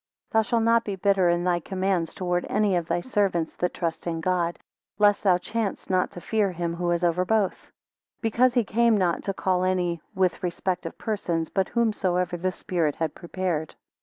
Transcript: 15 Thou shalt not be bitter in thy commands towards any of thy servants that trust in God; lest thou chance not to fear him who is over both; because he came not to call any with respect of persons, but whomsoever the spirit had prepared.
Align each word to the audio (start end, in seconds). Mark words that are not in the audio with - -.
15 0.29 0.29
Thou 0.31 0.41
shalt 0.41 0.63
not 0.63 0.83
be 0.83 0.95
bitter 0.95 1.29
in 1.29 1.43
thy 1.43 1.59
commands 1.59 2.15
towards 2.15 2.47
any 2.49 2.75
of 2.75 2.87
thy 2.87 2.99
servants 2.99 3.55
that 3.57 3.71
trust 3.71 4.07
in 4.07 4.19
God; 4.19 4.57
lest 4.97 5.23
thou 5.23 5.37
chance 5.37 5.91
not 5.91 6.09
to 6.09 6.19
fear 6.19 6.51
him 6.51 6.73
who 6.73 6.89
is 6.89 7.03
over 7.03 7.23
both; 7.23 7.71
because 8.19 8.55
he 8.55 8.63
came 8.63 8.97
not 8.97 9.21
to 9.21 9.33
call 9.35 9.63
any 9.63 10.01
with 10.15 10.41
respect 10.41 10.87
of 10.87 10.97
persons, 10.97 11.51
but 11.51 11.69
whomsoever 11.69 12.35
the 12.35 12.51
spirit 12.51 12.95
had 12.95 13.13
prepared. 13.13 13.75